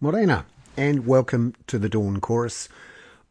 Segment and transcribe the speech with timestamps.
[0.00, 0.44] Morena,
[0.76, 2.68] and welcome to the Dawn Chorus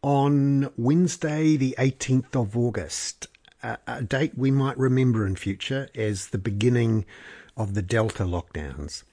[0.01, 3.27] on Wednesday, the 18th of August,
[3.61, 7.05] a, date we might remember in future as the beginning
[7.57, 9.03] of the Delta lockdowns.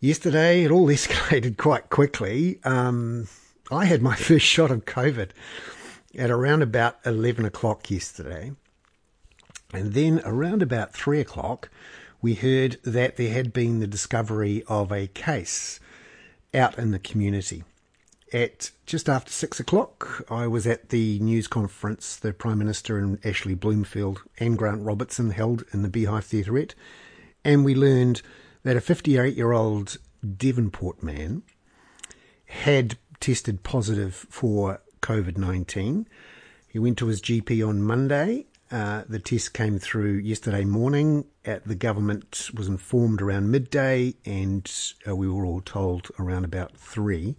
[0.00, 2.58] Yesterday, it all escalated quite quickly.
[2.64, 3.28] Um,
[3.70, 5.30] I had my first shot of COVID
[6.18, 8.52] at around about 11 o'clock yesterday.
[9.74, 11.68] And then around about 3 o'clock,
[12.22, 15.80] we heard that there had been the discovery of a case
[16.54, 17.64] out in the community.
[18.32, 23.24] At just after six o'clock, I was at the news conference the Prime Minister and
[23.24, 26.74] Ashley Bloomfield and Grant Robertson held in the Beehive Theaterette,
[27.44, 28.22] and we learned
[28.62, 29.98] that a 58 year old
[30.36, 31.42] Devonport man
[32.46, 36.08] had tested positive for COVID 19.
[36.68, 41.26] He went to his GP on Monday uh, the test came through yesterday morning.
[41.44, 44.68] At the government was informed around midday, and
[45.06, 47.36] uh, we were all told around about three.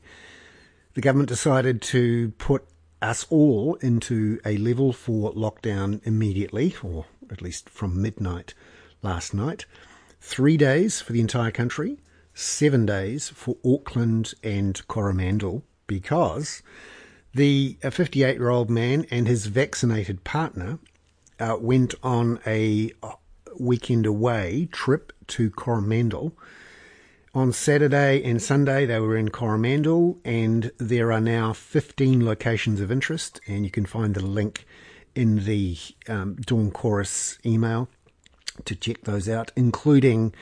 [0.93, 2.65] The government decided to put
[3.01, 8.53] us all into a level four lockdown immediately, or at least from midnight
[9.01, 9.65] last night.
[10.21, 11.97] Three days for the entire country,
[12.33, 16.63] seven days for Auckland and Coromandel, because
[17.33, 20.79] the 58 year old man and his vaccinated partner
[21.39, 22.91] uh, went on a
[23.59, 26.33] weekend away trip to Coromandel.
[27.33, 32.91] On Saturday and Sunday, they were in Coromandel, and there are now 15 locations of
[32.91, 34.65] interest, and you can find the link
[35.15, 37.89] in the um, Dawn Chorus email
[38.63, 40.33] to check those out, including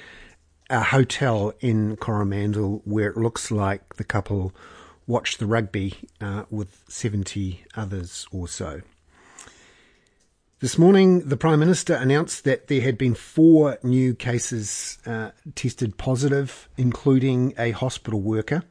[0.70, 4.54] a hotel in Coromandel where it looks like the couple
[5.08, 8.82] watched the rugby uh, with 70 others or so.
[10.64, 15.98] This morning, the Prime Minister announced that there had been four new cases uh, tested
[15.98, 18.64] positive, including a hospital worker.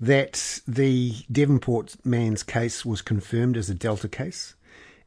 [0.00, 4.56] That the Devonport man's case was confirmed as a Delta case,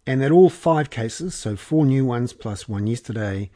[0.07, 3.52] and that all five cases, so four new ones plus one yesterday,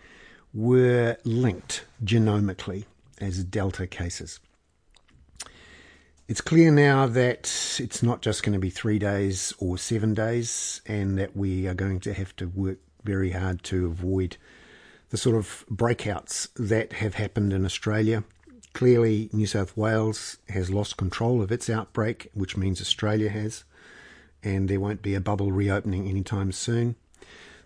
[0.53, 2.83] were linked genomically
[3.21, 4.41] as Delta cases
[6.27, 10.81] it's clear now that it's not just going to be three days or seven days,
[10.85, 14.35] and that we are going to have to work very hard to avoid
[15.09, 18.25] the sort of breakouts that have happened in Australia.
[18.73, 23.63] Clearly, New South Wales has lost control of its outbreak, which means Australia has,
[24.43, 26.95] and there won't be a bubble reopening anytime soon.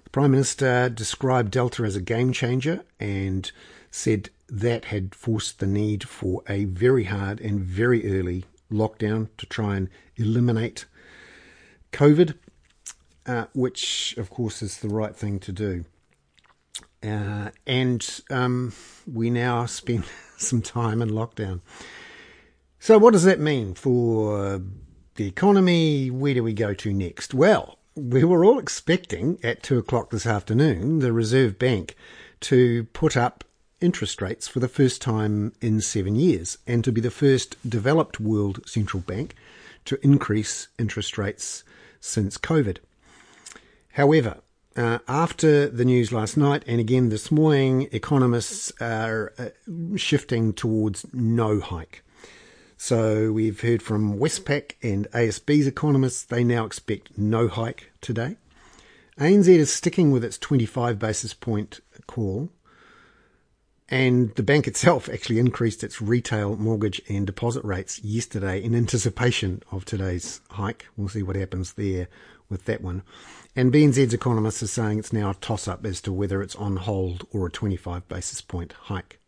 [0.03, 3.51] The Prime Minister described Delta as a game changer and
[3.89, 9.46] said that had forced the need for a very hard and very early lockdown to
[9.46, 10.86] try and eliminate
[11.92, 12.36] COVID,
[13.26, 15.86] uh, which of course is the right thing to do.
[17.04, 18.74] Uh, and um,
[19.12, 20.06] we now spend
[20.38, 21.62] some time in lockdown.
[22.80, 24.62] So, what does that mean for
[25.16, 26.09] the economy?
[26.09, 27.34] Where do we go to next?
[27.34, 31.96] Well, we were all expecting at two o'clock this afternoon the Reserve Bank
[32.42, 33.44] to put up
[33.81, 38.19] interest rates for the first time in seven years and to be the first developed
[38.19, 39.36] world central bank
[39.86, 41.64] to increase interest rates
[42.00, 42.78] since COVID.
[43.94, 44.38] However,
[44.78, 49.50] uh, after the news last night and again this morning, economists are uh,
[49.97, 52.03] shifting towards no hike.
[52.78, 58.38] So we've heard from Westpac and ASB's economists, they now expect no hike today.
[59.20, 62.50] ANZ is sticking with its 25 basis point call
[63.91, 69.62] and the bank itself actually increased its retail mortgage and deposit rates yesterday in anticipation
[69.69, 70.88] of today's hike.
[70.96, 72.07] We'll see what happens there
[72.50, 73.03] with that one.
[73.53, 76.78] And BNZ's economists are saying it's now a toss up as to whether it's on
[76.78, 79.19] hold or a 25 basis point hike.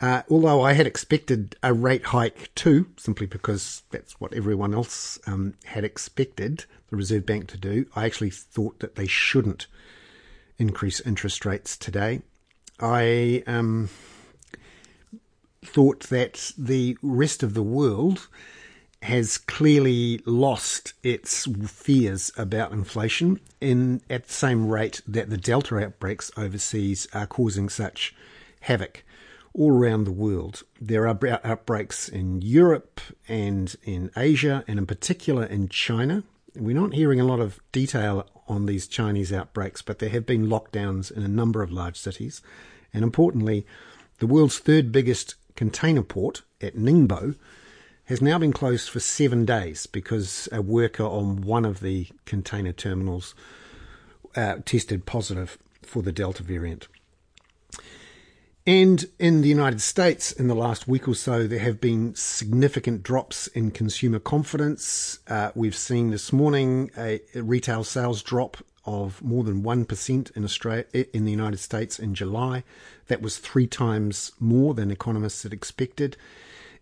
[0.00, 5.18] Uh, although I had expected a rate hike too, simply because that's what everyone else
[5.26, 9.66] um, had expected the Reserve Bank to do, I actually thought that they shouldn't
[10.58, 12.22] increase interest rates today.
[12.80, 13.88] I um,
[15.64, 18.28] thought that the rest of the world
[19.02, 25.78] has clearly lost its fears about inflation in at the same rate that the Delta
[25.78, 28.14] outbreaks overseas are causing such
[28.60, 29.04] havoc
[29.52, 30.62] all around the world.
[30.80, 36.24] There are outbreaks in Europe and in Asia, and in particular in China.
[36.54, 40.46] We're not hearing a lot of detail on these Chinese outbreaks, but there have been
[40.46, 42.42] lockdowns in a number of large cities.
[42.96, 43.66] And importantly,
[44.20, 47.36] the world's third biggest container port at Ningbo
[48.06, 52.72] has now been closed for seven days because a worker on one of the container
[52.72, 53.34] terminals
[54.34, 56.88] uh, tested positive for the Delta variant.
[58.66, 63.02] And in the United States, in the last week or so, there have been significant
[63.02, 65.18] drops in consumer confidence.
[65.28, 70.44] Uh, we've seen this morning a, a, retail sales drop of more than 1% in
[70.44, 72.64] Australia, in the United States in July.
[73.08, 76.16] That was three times more than economists had expected.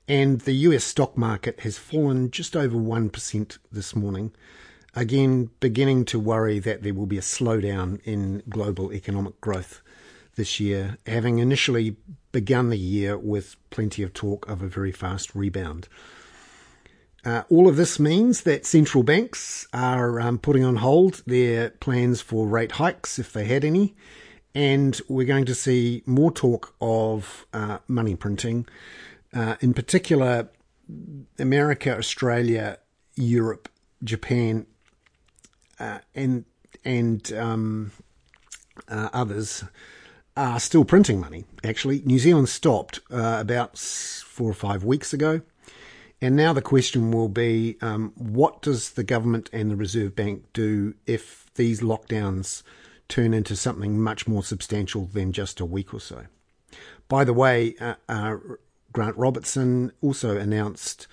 [0.07, 4.33] And the US stock market has fallen just over 1% this morning.
[4.95, 9.81] Again, beginning to worry that there will be a slowdown in global economic growth
[10.37, 11.97] this year, having initially
[12.33, 15.89] begun the year with plenty of talk of a very fast rebound.
[17.25, 22.21] Uh, all of this means that central banks are um, putting on hold their plans
[22.21, 23.95] for rate hikes, if they had any,
[24.55, 28.67] and we're going to see more talk of uh, money printing,
[29.33, 30.51] uh, in particular,
[31.39, 32.79] America, Australia,
[33.17, 33.71] Europe,
[34.03, 34.67] Japan,
[35.81, 36.45] uh, and
[36.85, 37.93] and um,
[38.89, 39.65] uh, others
[40.37, 41.47] are still printing money.
[41.63, 45.41] Actually, New Zealand stopped uh, about four or five weeks ago.
[46.25, 50.45] And now the question will be um, what does the government and the Reserve Bank
[50.55, 52.63] do if these lockdowns
[53.09, 56.25] turn into something much more substantial than just a week or so?
[57.09, 58.37] By the way, uh, uh,
[58.91, 61.07] Grant Robertson also announced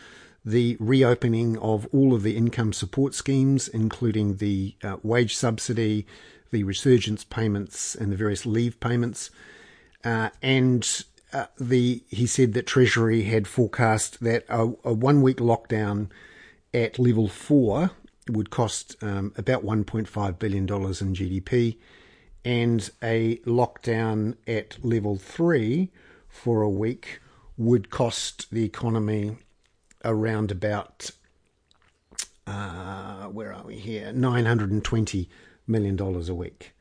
[0.45, 6.07] the reopening of all of the income support schemes, including the uh, wage subsidy,
[6.51, 9.29] the resurgence payments and the various leave payments.
[10.05, 15.37] Uh, and uh, the he said that Treasury had forecast that a, a one week
[15.37, 16.09] lockdown
[16.73, 17.91] at level four
[18.29, 21.77] would cost um, about $1.5 billion in GDP,
[22.45, 25.89] and a lockdown at level three
[26.27, 27.19] for a week
[27.57, 29.37] would cost the economy
[30.03, 31.11] around about,
[32.47, 35.29] uh, where are we here, 920
[35.67, 36.73] million dollars a week.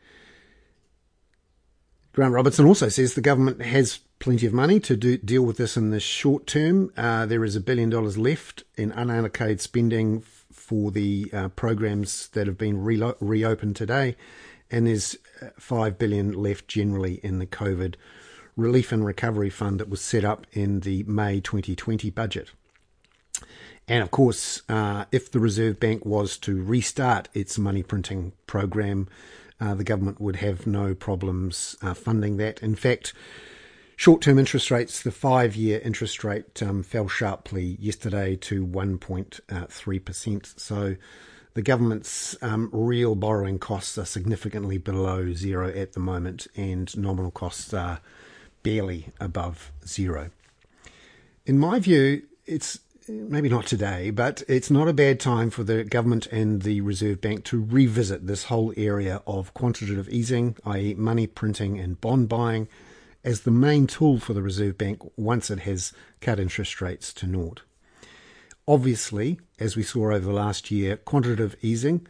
[2.12, 5.77] Grant Robertson also says the government has plenty of money to do, deal with this
[5.77, 6.93] in the short term.
[6.97, 10.21] Uh, there is a billion dollars left in unallocated spending
[10.53, 14.15] for the uh, programs that have been re- reopened today,
[14.71, 17.95] and there's uh, five billion left generally in the COVID
[18.57, 22.51] relief and recovery fund that was set up in the May 2020 budget.
[23.89, 29.09] And of course, uh, if the Reserve Bank was to restart its money printing program,
[29.61, 32.63] uh, the government would have no problems uh, funding that.
[32.63, 33.15] In fact,
[34.00, 40.58] short term interest rates, the five year interest rate um, fell sharply yesterday to 1.3%.
[40.58, 40.97] So
[41.52, 47.31] the government's um, real borrowing costs are significantly below zero at the moment, and nominal
[47.31, 48.00] costs are
[48.62, 50.31] barely above zero.
[51.44, 55.85] In my view, it's maybe not today, but it's not a bad time for the
[55.85, 61.26] government and the Reserve Bank to revisit this whole area of quantitative easing, i.e., money
[61.26, 62.67] printing and bond buying,
[63.25, 67.27] as the main tool for the Reserve Bank once it has cut interest rates to
[67.27, 67.63] naught.
[68.67, 72.07] Obviously, as we saw over the last year, quantitative easing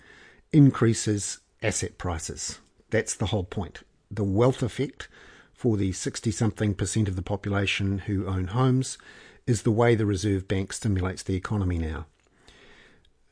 [0.52, 2.58] increases asset prices.
[2.90, 3.82] That's the whole point.
[4.10, 5.08] The wealth effect
[5.52, 8.98] for the 60 something percent of the population who own homes
[9.46, 12.06] is the way the Reserve Bank stimulates the economy now.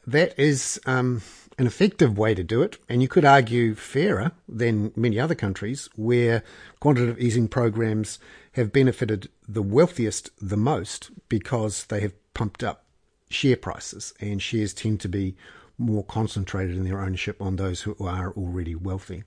[0.07, 1.23] That is um,
[1.59, 5.89] an effective way to do it, and you could argue fairer than many other countries
[5.97, 6.45] where
[6.79, 8.21] quantitative easing programs
[8.53, 12.85] have benefited the wealthiest the most because they have pumped up
[13.29, 15.37] share prices, and shares tend to be
[15.77, 19.25] more concentrated in their ownership on those who are already wealthy.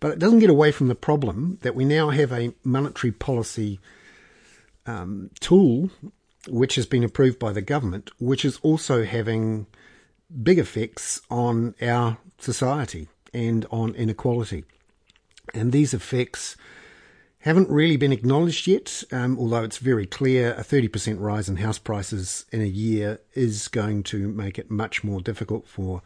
[0.00, 3.80] But it doesn't get away from the problem that we now have a monetary policy
[4.86, 5.90] um, tool
[6.48, 9.66] which has been approved by the government, which is also having
[10.42, 14.64] big effects on our society and on inequality.
[15.52, 16.56] And these effects
[17.40, 21.78] haven't really been acknowledged yet, um, although it's very clear a 30% rise in house
[21.78, 26.00] prices in a year is going to make it much more difficult for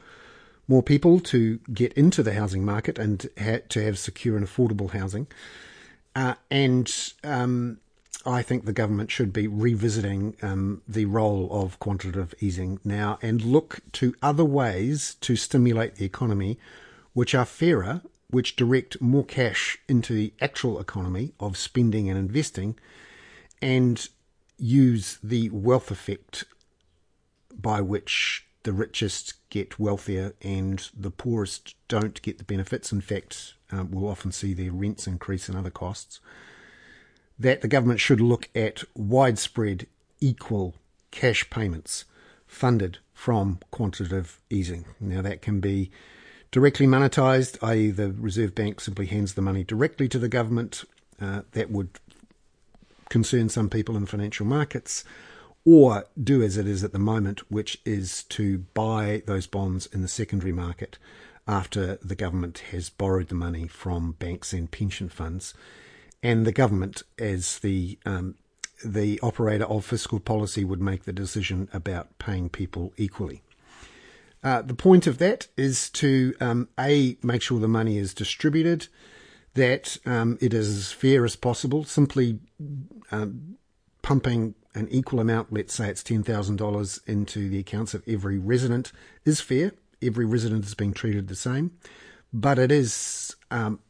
[0.67, 4.91] more people to get into the housing market and ha- to have secure and affordable
[4.91, 5.29] housing.
[6.17, 7.79] Uh, and um,
[8.27, 13.43] I think the government should be revisiting um, the role of quantitative easing now and
[13.43, 16.59] look to other ways to stimulate the economy,
[17.13, 22.77] which are fairer, which direct more cash into the actual economy of spending and investing,
[23.63, 24.09] and
[24.59, 26.45] use the wealth effect
[27.55, 32.93] by which the richest get wealthier and the poorest don't get the benefits.
[32.93, 36.21] In fact, um, we'll often see their rents increase and other costs
[37.39, 39.87] that the government should look at widespread
[40.21, 40.75] equal
[41.11, 42.05] cash payments
[42.47, 44.85] funded from quantitative easing.
[45.01, 45.91] Now, that can be
[46.51, 50.85] directly monetized, i.e., the Reserve Bank simply hands the money directly to the government.
[51.21, 51.91] Uh, that would
[53.09, 55.05] concern some people in financial markets,
[55.65, 60.03] or do as it is at the moment, which is to buy those bonds in
[60.03, 60.99] the secondary market
[61.47, 65.55] after the government has borrowed the money from banks and pension funds.
[66.23, 68.35] And the government, as the um,
[68.85, 73.43] the operator of fiscal policy, would make the decision about paying people equally.
[74.43, 78.89] Uh, the point of that is to um, a make sure the money is distributed,
[79.55, 81.85] that um, it is as fair as possible.
[81.85, 82.39] Simply
[83.11, 83.57] um,
[84.03, 88.39] pumping an equal amount, let's say it's ten thousand dollars, into the accounts of every
[88.39, 88.93] resident
[89.25, 89.73] is fair.
[90.01, 91.73] Every resident is being treated the same,
[92.33, 93.81] but it is um,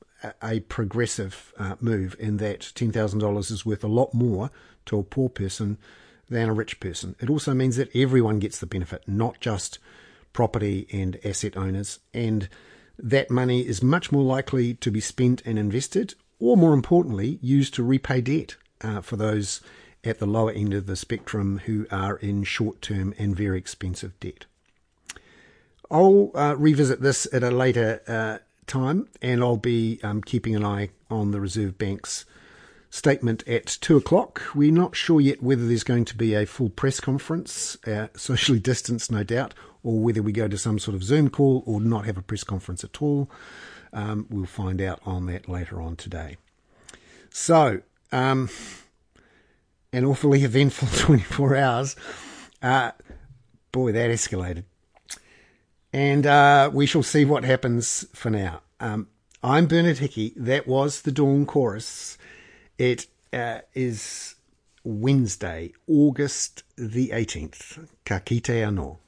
[0.43, 4.51] a progressive uh, move in that ten thousand dollars is worth a lot more
[4.87, 5.79] to a poor person
[6.29, 7.15] than a rich person.
[7.21, 9.79] It also means that everyone gets the benefit, not just
[10.33, 12.49] property and asset owners, and
[12.99, 17.75] that money is much more likely to be spent and invested, or more importantly, used
[17.75, 19.61] to repay debt uh, for those
[20.05, 24.19] at the lower end of the spectrum who are in short term and very expensive
[24.21, 24.47] debt.
[25.91, 30.65] I'll uh, revisit this at a later uh, time, and I'll be um, keeping an
[30.65, 32.25] eye on the Reserve Bank's
[32.91, 34.43] statement at two o'clock.
[34.55, 38.61] We're not sure yet whether there's going to be a full press conference, uh, socially
[38.61, 42.07] distanced, no doubt, or whether we go to some sort of Zoom call or not
[42.07, 43.31] have a press conference at all.
[43.93, 46.37] Um, we'll find out on that later on today.
[47.31, 47.81] So,
[48.13, 48.49] um,
[49.93, 51.97] an awfully eventful 24 hours.
[52.63, 52.93] Uh,
[53.73, 54.65] boy, that escalated.
[55.99, 58.61] And uh, we shall see what happens for now.
[58.78, 59.09] Um,
[59.43, 60.33] I'm Bernard Hickey.
[60.37, 62.17] That was the Dawn Chorus.
[62.78, 64.37] It uh, is
[64.85, 67.88] Wednesday, August the 18th.
[68.05, 68.99] Ka kite anō.